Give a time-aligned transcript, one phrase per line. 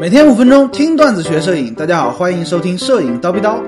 [0.00, 3.60] 每天五分钟听段子学摄影，大家好，欢迎收听摄影叨逼叨。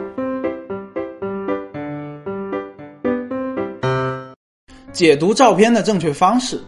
[4.92, 6.60] 解读照片的正确方式。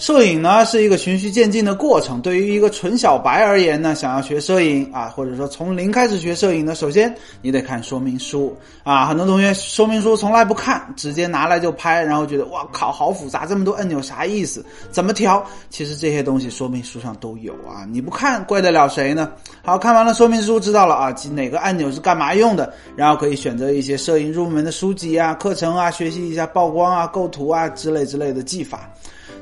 [0.00, 2.22] 摄影呢是一个循序渐进的过程。
[2.22, 9.04] 对于一个纯小白而言呢，想要学摄影啊，或者说从零开始学摄影呢，首先你得看说明书啊。
[9.04, 14.64] 很多同学说明书从来不看，直接拿来就拍，然后觉得哇靠，好复杂，这么多按钮啥意思？
[14.90, 15.44] 怎么调？
[15.68, 19.30] 其实这些东西说明书上都有啊，你不看怪得了谁呢？
[19.62, 28.90] 好看完了说明书，知道了啊，哪个按钮是干嘛用的，然后可以选择一些摄影入门的书籍啊、课程啊，学习一下曝光啊、构图啊之类之类的技法。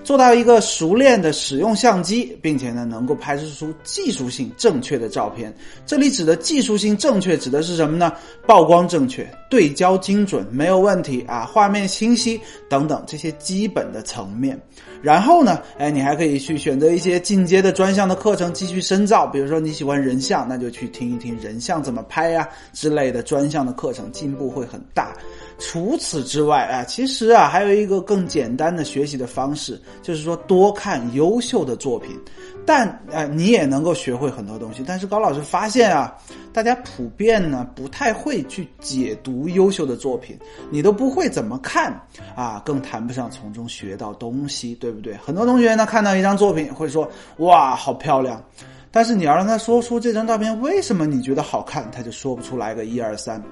[0.09, 5.55] 做到一个熟练的使用相机，并且呢能够拍摄出技术性正确的照片。
[5.85, 8.11] 这里指的技术性正确指的是什么呢？
[8.47, 12.41] 曝光正确、对焦精准、没有问题啊，画面清晰
[12.71, 14.59] 等等这些基本的层面。
[15.03, 19.27] 然后呢，哎，你还可以去选择一些进阶的专项的课程继续深造。
[19.27, 25.15] 比如说你喜欢人像，那就去听一听人像怎么拍呀之类的专项的课程，进步会很大。
[25.61, 32.19] 除此之外啊，其实啊还有一个更简单的学习的方式，就是说多看优秀的作品，
[32.65, 34.83] 但呃你也能够学会很多东西。
[34.87, 36.17] 但是高老师发现啊，
[36.53, 40.39] 大家普遍呢不太会去解读优秀的作品，
[40.71, 41.93] 你都不会怎么看
[42.35, 45.17] 啊，更谈不上从中学到东西，对不对？
[45.17, 48.43] 很多同学呢看到一张作品会说哇好漂亮，
[48.91, 53.43] 但是你要让他说出这张照片为什么你觉得好看，他就说不出来个一二三。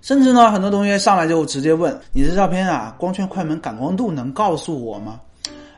[0.00, 5.20] 甚至呢，很多同学上来就直接问：“你这照片啊，光圈、快门、感光度能告诉我吗？”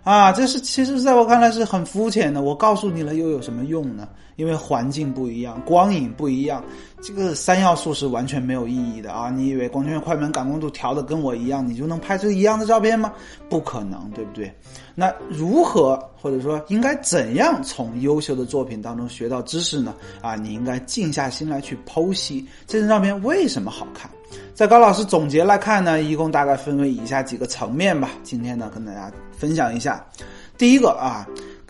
[0.02, 2.42] 啊，这是其实在我看来是很肤浅的。
[2.42, 4.08] 我告诉你了又有什么用呢？
[4.36, 6.64] 因为环境不一样，光影不一样，
[7.02, 9.28] 这个三要素是完全没有意义的啊！
[9.28, 13.12] 你以为光圈、快门、感光度调的跟我一样，你就能拍出一样的照片吗？
[13.50, 14.50] 不可能，对不对？
[14.94, 19.94] 那如何或者说应该怎样从优秀的作品当中学到知识呢？
[20.22, 24.10] 啊，你应该静下心来去剖析这张照片为什么好看。
[24.54, 28.10] 在高老师总结来看呢，一共大概分为以下几个层面吧。
[28.22, 30.04] 今天呢，跟大家分享一下。
[30.56, 31.26] 第一个啊。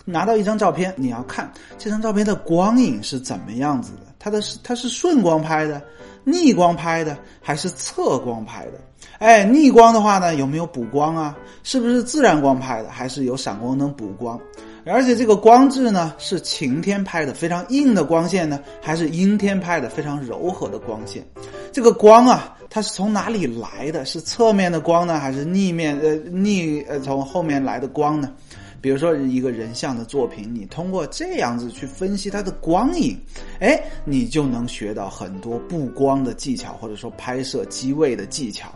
[0.06, 1.48] 拿到一张照片，你要看
[1.78, 4.06] 这张照片的光影是怎么样子的？
[4.18, 5.80] 它的是它是顺光拍的、
[6.24, 8.72] 逆光拍的，还是侧光拍的？
[9.18, 11.36] 哎，逆光的话呢，有没有补光啊？
[11.62, 14.40] 是不是自然光拍的，还是有闪光灯补光？
[14.86, 21.24] 而且这个光质呢，是晴天拍的非常硬的光线呢，还是阴天拍的非常柔和的光线？
[21.72, 24.04] 这个光啊，它是从哪里来的？
[24.04, 28.32] 是侧面的光呢，还是逆面呃逆呃从后面来的光呢？
[28.80, 33.14] 比如说一个人像的作品，你通过这样子去分析它的光影，
[33.60, 38.74] 哎，你就能学到很多布光的技巧，或者说拍摄机位的技巧。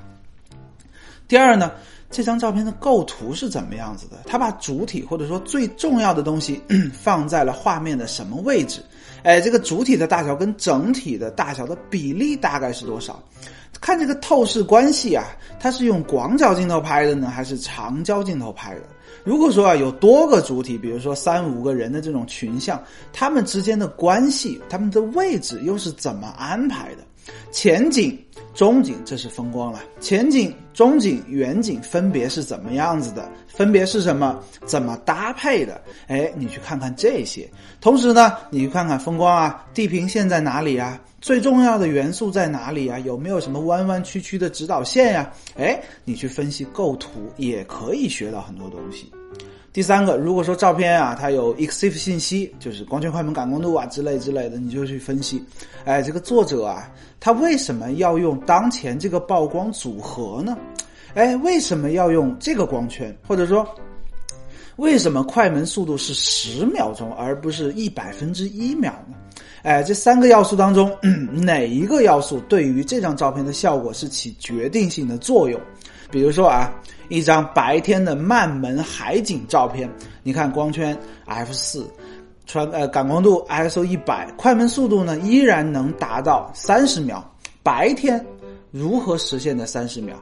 [1.26, 1.72] 第二呢，
[2.10, 4.18] 这张照片的构图是怎么样子的？
[4.26, 6.60] 它把主体或者说最重要的东西
[6.92, 8.80] 放在了画面的什么位置？
[9.22, 13.22] 哎，这个主体的大小跟整体的大小的比例大概是多少？
[13.80, 15.24] 看这个透视关系啊，
[15.58, 18.82] 它是用广角镜头拍的呢，还是长焦镜头拍的？
[19.24, 22.80] 如果说啊有多个主体，比如说三五个人的这种群像，
[23.12, 26.98] 他们之间的关系，他们的位置又是怎么安排的？
[27.50, 28.18] 前景、
[28.54, 29.80] 中景，这是风光了。
[30.00, 33.30] 前景、中景、远景分别是怎么样子的？
[33.48, 34.42] 分别是什么？
[34.66, 35.80] 怎么搭配的？
[36.08, 37.48] 哎，你去看看这些。
[37.80, 41.00] 同时呢，你去看看风光啊，地平线在哪里啊？
[41.20, 42.98] 最重要的元素在哪里啊？
[42.98, 45.32] 有没有什么弯弯曲曲的指导线呀？
[45.56, 49.10] 哎，你去分析构图也可以学到很多东西。
[49.74, 55.42] 第三个，如果说照片啊，它有 EXIF 信息，就是光圈、快门、感光度啊之类之类的，你就去分析。
[55.84, 60.56] 哎，这个作者啊，他为什么要用当前这个曝光组合呢？
[61.14, 63.12] 哎，为什么要用这个光圈？
[63.26, 63.66] 或者说，
[64.76, 69.16] 为什么快门速度是十秒钟而不是一百分之一秒呢？
[69.64, 70.96] 哎，这三个要素当中，
[71.32, 75.60] 哪一个要素对于这张照片的效果是起决定性的作用？
[76.14, 76.72] 比如说啊，
[77.08, 79.91] 一张白天的曼门海景照片，
[80.22, 81.84] 你看光圈 f 四，
[82.47, 87.20] 传呃感光度 ISO 一百，快门速度呢依然能达到三十秒，
[87.64, 88.25] 白天
[88.70, 90.14] 如何实现的三十秒？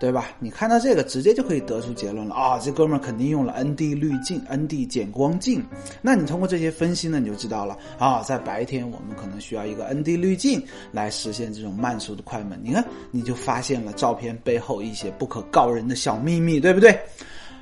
[0.00, 0.30] 对吧？
[0.38, 2.58] 你看到这个，直接就可以得出结论了啊！
[2.58, 5.62] 这哥们儿肯定用了 ND 滤镜、ND 减光镜。
[6.00, 12.58] 那你通过这些分析呢，你就知道了啊，在白天我们可能需要一个 ND 滤镜来实现这种慢速的快门。
[12.62, 16.98] 你看，你就发现了照片背后一些不可告人的小秘密，对不对？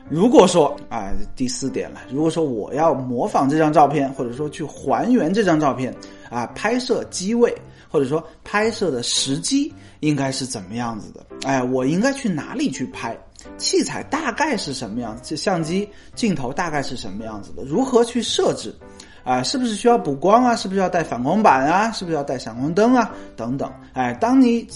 [0.08, 5.93] 如果说啊，第四点了，如果说我要模仿这张照片，或者说去还原这张照片
[6.31, 7.52] 啊，拍摄机位。
[7.90, 11.26] 或者说拍摄的时机应该是怎么样子的？
[11.46, 13.17] 哎，我应该去哪里去拍？
[13.56, 15.23] 器材大概是什么样子？
[15.25, 17.62] 这相机镜头大概是什么样子的？
[17.64, 18.75] 如何去设置？
[19.25, 20.56] 啊，是不是需要补光啊？
[20.56, 21.93] 是不是要带反光板啊？
[21.93, 23.14] 是不是要带闪光灯啊？
[23.37, 24.67] 等等，哎，当你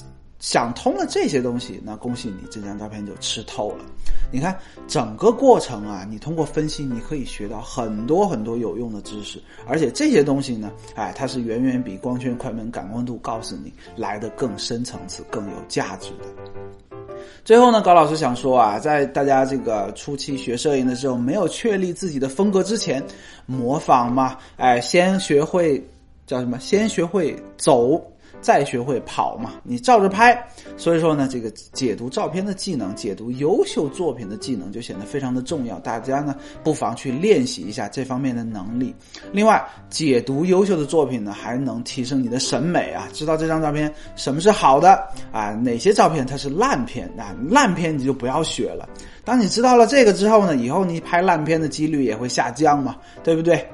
[0.43, 3.85] 想通了这些东西，那恭喜你，这张照片就吃透了。
[4.33, 4.59] 你看
[4.89, 17.17] 整个过程啊，你通过分析，你可以学到很多很多有用的知识，而且这些东西呢，哎，它是远远比光圈、快门、感光度告诉你来的更深层次、更有价值的。
[17.45, 23.01] 最后呢，高老师想说啊，在大家这个初期学摄影的时候，没有确立自己的风格之前，
[23.47, 25.81] 模仿嘛，哎，先学会
[26.27, 26.59] 叫什么？
[26.59, 28.01] 先学会走，
[28.41, 29.53] 再学会跑嘛。
[29.63, 30.37] 你照着拍，
[30.77, 35.79] 所以说呢，这个解读照片的技能，解读优秀作品的技能就显得非常的重要。
[35.81, 38.95] 大家呢，不妨去练习一下这方面的能力。
[39.33, 48.89] 另外，解读优秀的作品呢，还能提升你的审美啊，知道这张照片什么是好的啊，哪些照片它是烂片啊，烂片你就不要学了。
[49.25, 53.65] 当你知道了这个之后呢，以后你拍烂片的几率也会下降嘛，对不对？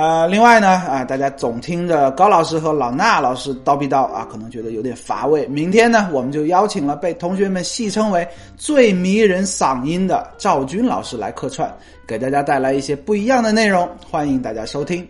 [0.00, 5.44] 呃，另外呢，啊，大家总听着高老师和老衲老师叨逼叨啊，可能觉得有点乏味。
[5.48, 8.24] 明天呢，我们就邀请了被同学们戏称为
[8.56, 11.68] 最迷人嗓音的赵军老师来客串，
[12.06, 15.04] 给大家带来一些不一样的内容，欢迎大家收听。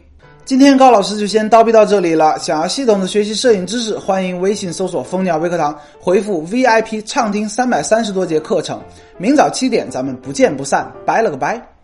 [0.46, 2.38] 今天高老师就先叨逼到这里了。
[2.38, 8.80] 想要系统的学习摄影知识，欢迎微信搜索“蜂鸟微课堂”，回复 VIP 畅听三百三十多节课程。
[9.18, 10.90] 明早七点，咱们不见不散。
[11.04, 11.77] 拜了个拜。